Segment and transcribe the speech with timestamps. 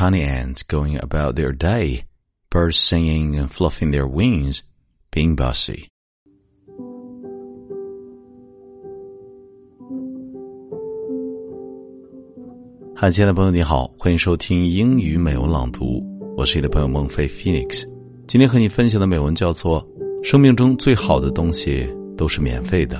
[0.00, 2.04] tiny ants going about their day,
[2.48, 4.62] birds singing and fluffing their wings,
[5.12, 5.88] being bossy.
[12.96, 16.02] 嗨，亲爱的朋友，你好，欢迎收听英语美文朗读，
[16.34, 17.86] 我是你的朋友孟非 Phoenix。
[18.26, 19.86] 今天和你分享的美文叫做
[20.24, 21.86] 《生命中最好的东西
[22.16, 22.96] 都是免费的》。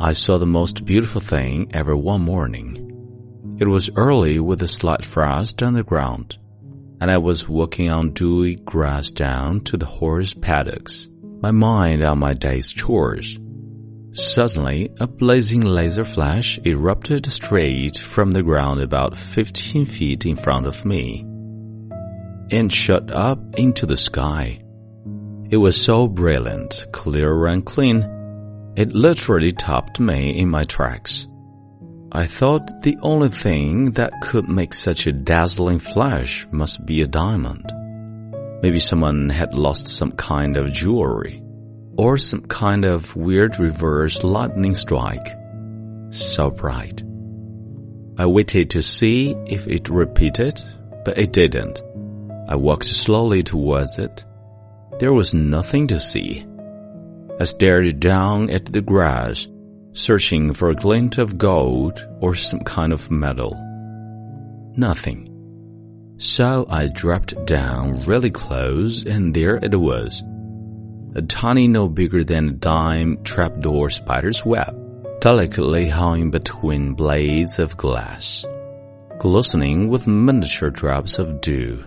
[0.00, 3.56] I saw the most beautiful thing ever one morning.
[3.58, 6.38] It was early with a slight frost on the ground,
[7.00, 11.08] and I was walking on dewy grass down to the horse paddocks,
[11.42, 13.38] my mind on my day's chores.
[14.12, 20.66] Suddenly, a blazing laser flash erupted straight from the ground about 15 feet in front
[20.66, 21.20] of me
[22.50, 24.60] and shot up into the sky.
[25.50, 28.14] It was so brilliant, clear and clean
[28.78, 31.26] it literally topped me in my tracks.
[32.12, 37.08] I thought the only thing that could make such a dazzling flash must be a
[37.08, 37.72] diamond.
[38.62, 41.42] Maybe someone had lost some kind of jewelry,
[41.98, 45.34] or some kind of weird reverse lightning strike.
[46.10, 47.02] So bright.
[48.16, 50.62] I waited to see if it repeated,
[51.04, 51.82] but it didn't.
[52.48, 54.24] I walked slowly towards it.
[55.00, 56.46] There was nothing to see.
[57.38, 59.48] I stared down at the grass,
[59.92, 63.56] searching for a glint of gold or some kind of metal.
[64.76, 66.14] Nothing.
[66.18, 70.22] So I dropped down really close and there it was.
[71.18, 74.72] A tiny no bigger than a dime trapdoor spider's web,
[75.20, 78.46] delicately hung between blades of glass,
[79.18, 81.84] glistening with miniature drops of dew,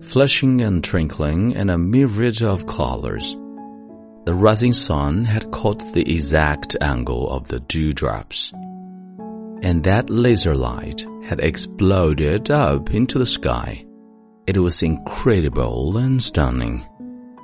[0.00, 3.36] flashing and twinkling in a myriad of colors.
[4.24, 8.54] The rising sun had caught the exact angle of the dewdrops,
[9.60, 13.84] and that laser light had exploded up into the sky.
[14.46, 16.86] It was incredible and stunning.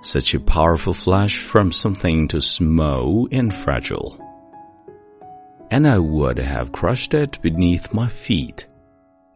[0.02, 4.24] Such a powerful flash from something too small and fragile.
[5.70, 8.66] And I would have crushed it beneath my feet.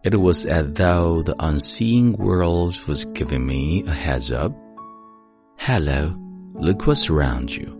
[0.03, 4.53] It was as though the unseen world was giving me a heads up.
[5.59, 6.17] Hello,
[6.55, 7.79] Look what's around you.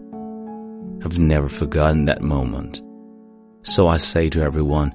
[1.05, 2.81] I've never forgotten that moment.
[3.63, 4.93] So I say to everyone,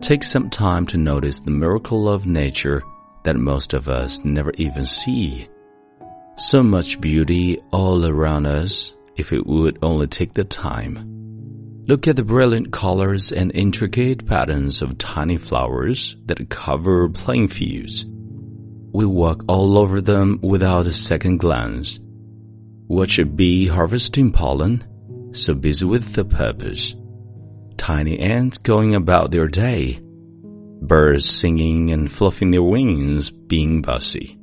[0.00, 2.82] take some time to notice the miracle of nature
[3.24, 5.48] that most of us never even see.
[6.40, 11.84] So much beauty all around us if it would only take the time.
[11.86, 18.06] Look at the brilliant colors and intricate patterns of tiny flowers that cover playing fields.
[18.92, 22.00] We walk all over them without a second glance
[22.88, 24.82] Watch a bee harvesting pollen,
[25.32, 26.96] so busy with the purpose.
[27.76, 30.00] Tiny ants going about their day.
[30.82, 34.39] Birds singing and fluffing their wings, being bossy.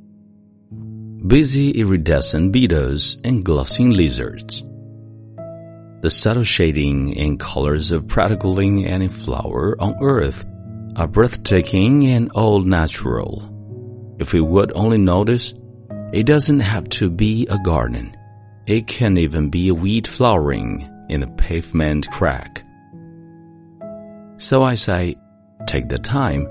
[1.28, 4.64] Busy iridescent beetles and glossing lizards.
[6.00, 10.46] The subtle shading and colors of practically any flower on earth
[10.96, 14.16] are breathtaking and all natural.
[14.18, 15.52] If we would only notice,
[16.14, 18.16] it doesn't have to be a garden.
[18.66, 22.64] It can even be a weed flowering in a pavement crack.
[24.38, 25.16] So I say,
[25.66, 26.46] take the time,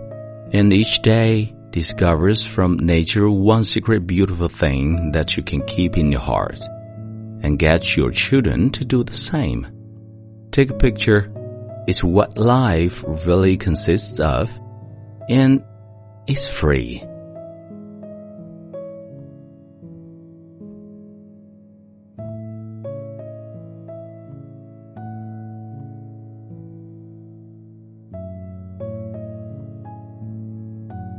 [0.53, 6.11] and each day discovers from nature one secret beautiful thing that you can keep in
[6.11, 6.59] your heart,
[7.43, 9.67] and get your children to do the same.
[10.49, 11.31] Take a picture.
[11.87, 14.49] It's what life really consists of,
[15.29, 15.63] and
[16.25, 17.03] it's free.